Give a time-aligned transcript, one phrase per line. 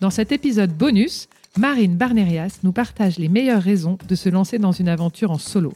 [0.00, 4.72] Dans cet épisode bonus, Marine Barnerias nous partage les meilleures raisons de se lancer dans
[4.72, 5.72] une aventure en solo.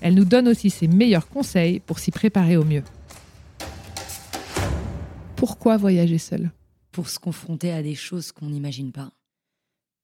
[0.00, 2.84] Elle nous donne aussi ses meilleurs conseils pour s'y préparer au mieux.
[5.34, 6.52] Pourquoi voyager seul
[6.92, 9.10] Pour se confronter à des choses qu'on n'imagine pas,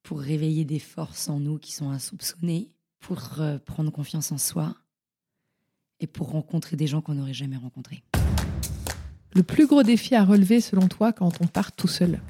[0.03, 4.75] pour réveiller des forces en nous qui sont insoupçonnées, pour euh, prendre confiance en soi
[6.01, 8.03] et pour rencontrer des gens qu'on n'aurait jamais rencontrés.
[9.33, 12.21] Le plus gros défi à relever selon toi quand on part tout seul?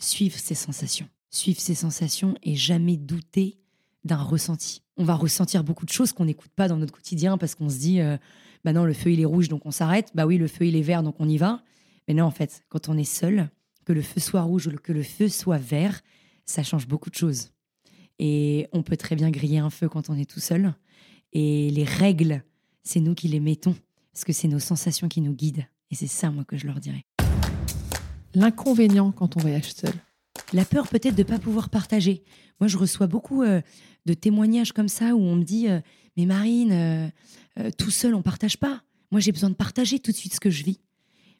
[0.00, 1.08] Suivre ses sensations.
[1.30, 3.58] Suivre ses sensations et jamais douter
[4.04, 4.82] d'un ressenti.
[4.96, 7.78] On va ressentir beaucoup de choses qu'on n'écoute pas dans notre quotidien parce qu'on se
[7.78, 8.16] dit, euh,
[8.64, 10.76] bah non, le feu il est rouge donc on s'arrête, bah oui, le feu il
[10.76, 11.62] est vert donc on y va.
[12.06, 13.50] Mais non, en fait, quand on est seul,
[13.84, 16.00] que le feu soit rouge ou que le feu soit vert,
[16.44, 17.50] ça change beaucoup de choses.
[18.18, 20.74] Et on peut très bien griller un feu quand on est tout seul.
[21.32, 22.44] Et les règles,
[22.82, 23.74] c'est nous qui les mettons,
[24.12, 25.66] parce que c'est nos sensations qui nous guident.
[25.90, 27.04] Et c'est ça, moi, que je leur dirais.
[28.34, 29.92] L'inconvénient quand on voyage seul
[30.52, 32.24] La peur peut-être de ne pas pouvoir partager.
[32.60, 33.60] Moi, je reçois beaucoup euh,
[34.06, 35.80] de témoignages comme ça où on me dit euh,
[36.16, 38.82] Mais Marine, euh, tout seul, on partage pas.
[39.12, 40.80] Moi, j'ai besoin de partager tout de suite ce que je vis.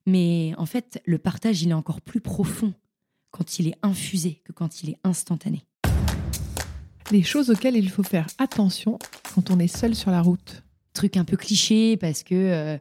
[0.06, 2.72] Mais en fait, le partage, il est encore plus profond
[3.32, 5.64] quand il est infusé que quand il est instantané.
[7.10, 8.98] Les choses auxquelles il faut faire attention
[9.34, 10.62] quand on est seul sur la route.
[10.92, 12.78] Truc un peu cliché parce que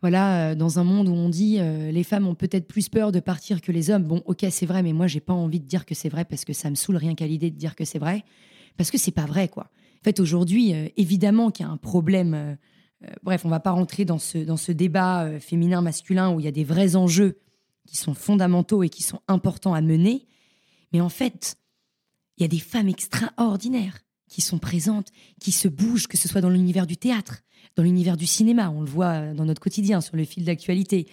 [0.00, 3.10] voilà, euh, dans un monde où on dit euh, les femmes ont peut-être plus peur
[3.12, 4.04] de partir que les hommes.
[4.04, 6.44] Bon, ok, c'est vrai, mais moi j'ai pas envie de dire que c'est vrai parce
[6.44, 8.24] que ça me saoule rien qu'à l'idée de dire que c'est vrai,
[8.76, 9.64] parce que c'est pas vrai quoi.
[10.00, 12.56] En fait, aujourd'hui, évidemment qu'il y a un problème.
[13.24, 16.52] bref, on va pas rentrer dans ce dans ce débat féminin-masculin où il y a
[16.52, 17.40] des vrais enjeux
[17.84, 20.28] qui sont fondamentaux et qui sont importants à mener.
[20.92, 21.56] Mais en fait,
[22.36, 23.98] il y a des femmes extraordinaires
[24.28, 25.08] qui sont présentes,
[25.40, 27.42] qui se bougent, que ce soit dans l'univers du théâtre,
[27.76, 31.06] dans l'univers du cinéma, on le voit dans notre quotidien, sur le fil d'actualité,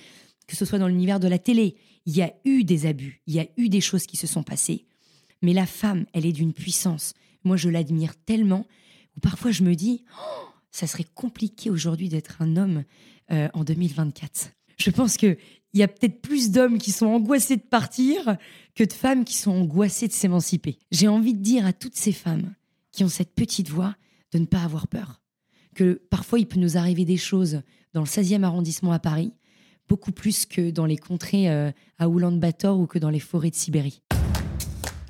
[0.48, 1.76] que ce soit dans l'univers de la télé.
[2.06, 4.44] Il y a eu des abus, il y a eu des choses qui se sont
[4.44, 4.86] passées.
[5.42, 7.14] Mais la femme, elle est d'une puissance.
[7.44, 8.66] Moi, je l'admire tellement,
[9.16, 12.84] ou parfois je me dis, oh, ça serait compliqué aujourd'hui d'être un homme
[13.32, 14.52] euh, en 2024.
[14.78, 15.38] Je pense qu'il
[15.74, 18.38] y a peut-être plus d'hommes qui sont angoissés de partir
[18.76, 20.80] que de femmes qui sont angoissées de s'émanciper.
[20.92, 22.54] J'ai envie de dire à toutes ces femmes
[22.96, 23.94] qui ont cette petite voix
[24.32, 25.22] de ne pas avoir peur.
[25.76, 27.62] Que parfois il peut nous arriver des choses
[27.94, 29.34] dans le 16e arrondissement à Paris,
[29.90, 33.56] beaucoup plus que dans les contrées euh, à Oulan-Bator ou que dans les forêts de
[33.56, 34.02] Sibérie.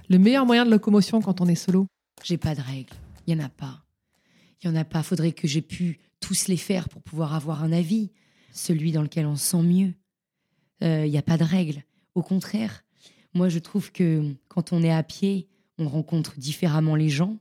[0.10, 1.86] Le meilleur moyen de locomotion quand on est solo?
[2.24, 2.94] J'ai pas de règles.
[3.28, 3.84] Il y en a pas.
[4.62, 5.04] Il y en a pas.
[5.04, 8.12] Faudrait que j'ai pu tous les faire pour pouvoir avoir un avis,
[8.52, 9.94] celui dans lequel on se sent mieux.
[10.82, 11.84] Il euh, n'y a pas de règles.
[12.16, 12.84] Au contraire,
[13.34, 15.48] moi je trouve que quand on est à pied,
[15.78, 17.38] on rencontre différemment les gens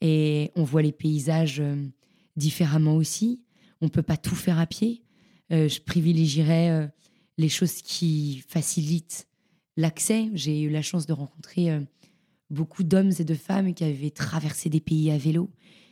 [0.00, 1.76] et on voit les paysages euh,
[2.36, 3.40] différemment aussi.
[3.80, 5.02] On ne peut pas tout faire à pied.
[5.52, 6.90] Euh, je privilégierais
[7.38, 9.28] les choses qui facilitent
[9.76, 10.28] l'accès.
[10.34, 11.70] J'ai eu la chance de rencontrer
[12.50, 15.50] beaucoup d'hommes et de femmes qui avaient traversé des pays à vélo,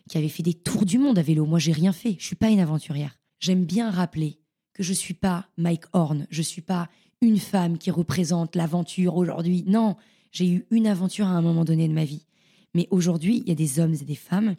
[0.09, 1.47] qui avaient fait des tours du monde à vélo.
[1.47, 2.17] Moi, j'ai rien fait.
[2.19, 3.19] Je suis pas une aventurière.
[3.39, 4.41] J'aime bien rappeler
[4.73, 6.89] que je suis pas Mike Horn, je suis pas
[7.23, 9.65] une femme qui représente l'aventure aujourd'hui.
[9.67, 9.97] Non,
[10.33, 12.27] j'ai eu une aventure à un moment donné de ma vie.
[12.77, 14.55] Mais aujourd'hui, il y a des hommes et des femmes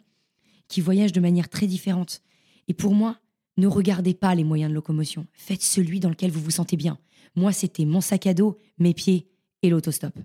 [0.66, 2.20] qui voyagent de manière très différente.
[2.66, 3.16] Et pour moi,
[3.56, 5.28] ne regardez pas les moyens de locomotion.
[5.32, 6.98] Faites celui dans lequel vous vous sentez bien.
[7.36, 9.28] Moi, c'était mon sac à dos, mes pieds
[9.62, 10.18] et l'autostop.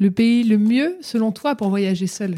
[0.00, 2.34] Le pays le mieux, selon toi, pour voyager seul?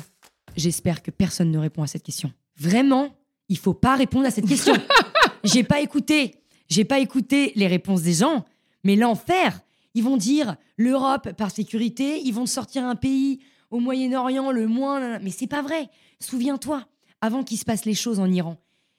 [0.58, 2.30] J'espère que personne ne répond à cette question.
[2.58, 3.16] Vraiment,
[3.48, 4.74] il faut pas répondre à cette question.
[5.42, 6.34] j'ai pas écouté,
[6.68, 8.44] j'ai pas écouté les réponses des gens,
[8.84, 9.62] mais l'enfer,
[9.94, 13.40] ils vont dire l'Europe par sécurité, ils vont sortir un pays
[13.70, 15.18] au Moyen-Orient le moins.
[15.20, 15.90] Mais c'est pas vrai.
[16.20, 16.86] Souviens-toi,
[17.20, 18.56] avant qu'il se passe les choses en Iran,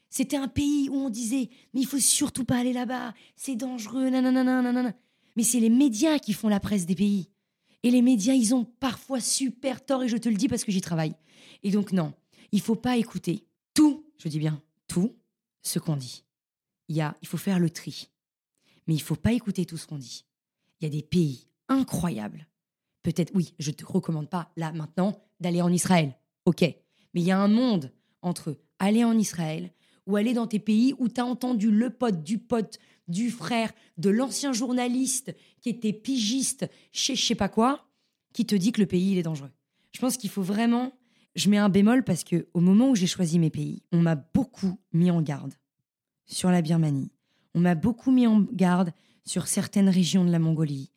[0.09, 4.09] c'était un pays où on disait mais il faut surtout pas aller là-bas, c'est dangereux,
[4.09, 4.93] nanana, nanana.
[5.35, 7.29] Mais c'est les médias qui font la presse des pays.
[7.83, 10.71] Et les médias, ils ont parfois super tort, et je te le dis parce que
[10.71, 11.15] j'y travaille.
[11.63, 12.13] Et donc, non,
[12.51, 15.15] il faut pas écouter tout, je dis bien tout,
[15.61, 16.25] ce qu'on dit.
[16.89, 18.09] Il, y a, il faut faire le tri.
[18.87, 20.25] Mais il faut pas écouter tout ce qu'on dit.
[20.79, 22.48] Il y a des pays incroyables.
[23.01, 26.15] Peut-être, oui, je te recommande pas, là, maintenant, d'aller en Israël.
[26.45, 26.61] OK.
[26.61, 27.91] Mais il y a un monde
[28.21, 29.71] entre aller en Israël
[30.05, 33.71] ou aller dans tes pays où tu as entendu le pote du pote, du frère,
[33.97, 37.87] de l'ancien journaliste qui était pigiste chez je sais pas quoi,
[38.33, 39.51] qui te dit que le pays il est dangereux.
[39.91, 40.93] Je pense qu'il faut vraiment.
[41.35, 44.15] Je mets un bémol parce que au moment où j'ai choisi mes pays, on m'a
[44.15, 45.53] beaucoup mis en garde
[46.25, 47.11] sur la Birmanie.
[47.53, 48.91] On m'a beaucoup mis en garde
[49.25, 50.91] sur certaines régions de la Mongolie.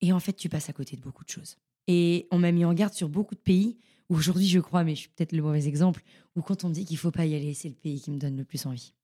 [0.00, 1.56] Et en fait, tu passes à côté de beaucoup de choses.
[1.86, 3.78] Et on m'a mis en garde sur beaucoup de pays
[4.08, 6.02] où aujourd'hui, je crois, mais je suis peut-être le mauvais exemple,
[6.36, 8.18] où quand on me dit qu'il faut pas y aller, c'est le pays qui me
[8.18, 8.94] donne le plus envie.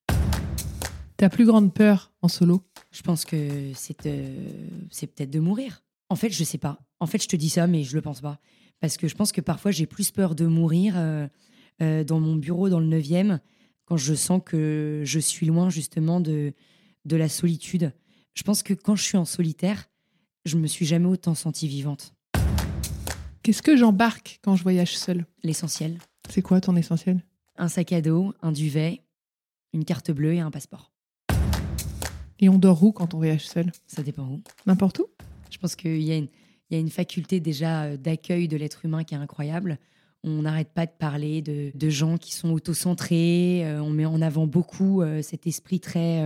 [1.17, 2.62] Ta plus grande peur en solo?
[2.91, 4.49] Je pense que c'est euh,
[4.91, 5.85] c'est peut-être de mourir.
[6.08, 6.81] En fait, je sais pas.
[7.00, 8.40] En fait, je te dis ça, mais je le pense pas.
[8.81, 11.26] Parce que je pense que parfois, j'ai plus peur de mourir euh,
[11.82, 13.40] euh, dans mon bureau dans le 9e
[13.85, 16.52] quand je sens que je suis loin justement de,
[17.05, 17.93] de la solitude.
[18.35, 19.88] Je pense que quand je suis en solitaire,
[20.44, 22.14] je me suis jamais autant sentie vivante.
[23.43, 25.26] Qu'est-ce que j'embarque quand je voyage seule?
[25.43, 25.99] L'essentiel.
[26.29, 27.23] C'est quoi ton essentiel?
[27.56, 29.02] Un sac à dos, un duvet,
[29.73, 30.93] une carte bleue et un passeport.
[32.41, 34.43] Et on dort où quand on voyage seul Ça dépend où.
[34.67, 35.06] N'importe où?
[35.50, 36.29] Je pense qu'il y, a une-
[36.70, 39.79] il y a une faculté déjà euh, d'accueil de l'être humain qui est incroyable.
[40.25, 43.62] On n'arrête pas de parler de, de gens qui sont autocentrés.
[43.64, 46.20] euh, on met en avant beaucoup euh, cet esprit très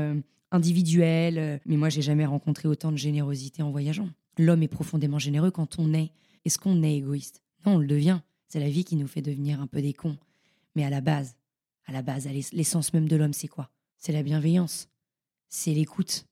[0.53, 1.39] euh, individuel.
[1.39, 4.09] euh, mais moi, j'ai jamais rencontré autant de générosité en voyageant.
[4.39, 6.11] L'homme est profondément généreux quand on est.
[6.45, 7.43] Est-ce qu'on est égoïste?
[7.67, 8.21] Non, on le devient.
[8.49, 10.17] C'est la vie qui nous fait devenir un peu des cons.
[10.75, 11.37] Mais à la base,
[11.87, 13.71] à la base, l'essence même de l'homme, c'est quoi?
[13.97, 14.89] C'est la bienveillance.
[15.49, 16.27] C'est l'écoute.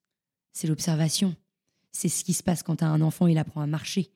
[0.52, 1.34] C'est l'observation.
[1.92, 4.10] C'est ce qui se passe quand as un enfant, il apprend à marcher.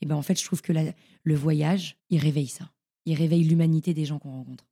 [0.00, 2.70] Et ben en fait, je trouve que le voyage, il réveille ça.
[3.06, 4.69] Il réveille l'humanité des gens qu'on rencontre.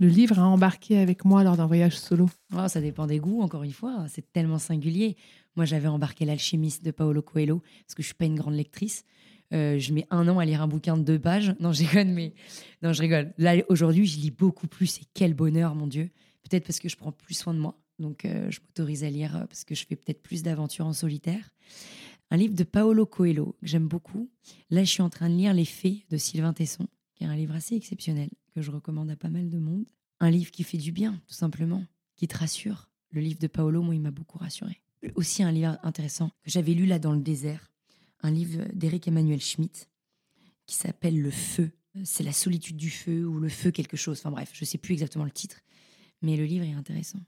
[0.00, 2.30] Le livre à embarquer avec moi lors d'un voyage solo.
[2.56, 4.06] Oh, ça dépend des goûts, encore une fois.
[4.08, 5.14] C'est tellement singulier.
[5.56, 9.04] Moi, j'avais embarqué L'Alchimiste de Paolo Coelho, parce que je suis pas une grande lectrice.
[9.52, 11.54] Euh, je mets un an à lire un bouquin de deux pages.
[11.60, 12.32] Non, je rigole, mais
[12.80, 13.34] non, je rigole.
[13.36, 14.96] Là, aujourd'hui, je lis beaucoup plus.
[15.00, 16.08] Et quel bonheur, mon Dieu.
[16.48, 17.78] Peut-être parce que je prends plus soin de moi.
[17.98, 20.94] Donc, euh, je m'autorise à lire euh, parce que je fais peut-être plus d'aventures en
[20.94, 21.50] solitaire.
[22.30, 24.30] Un livre de Paolo Coelho que j'aime beaucoup.
[24.70, 27.36] Là, je suis en train de lire Les Fées de Sylvain Tesson, qui est un
[27.36, 29.86] livre assez exceptionnel que je recommande à pas mal de monde.
[30.20, 31.84] Un livre qui fait du bien, tout simplement,
[32.16, 32.90] qui te rassure.
[33.10, 34.82] Le livre de Paolo, moi, il m'a beaucoup rassuré.
[35.14, 37.70] Aussi un livre intéressant que j'avais lu là dans le désert,
[38.22, 39.88] un livre d'Éric Emmanuel Schmitt
[40.66, 41.70] qui s'appelle Le Feu.
[42.04, 44.18] C'est la solitude du feu ou le feu quelque chose.
[44.20, 45.60] Enfin bref, je sais plus exactement le titre,
[46.22, 47.18] mais le livre est intéressant.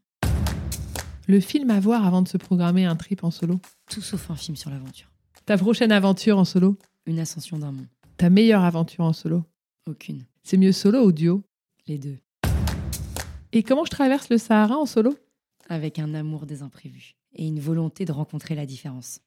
[1.27, 3.61] Le film à voir avant de se programmer un trip en solo.
[3.91, 5.11] Tout sauf un film sur l'aventure.
[5.47, 6.77] Ta prochaine aventure en solo.
[7.07, 7.87] Une ascension d'un mont.
[8.17, 9.45] Ta meilleure aventure en solo.
[9.87, 10.25] Aucune.
[10.45, 11.45] C'est mieux solo ou duo?
[11.87, 12.19] Les deux.
[13.53, 15.17] Et comment je traverse le Sahara en solo?
[15.69, 19.21] Avec un amour des imprévus et une volonté de rencontrer la différence.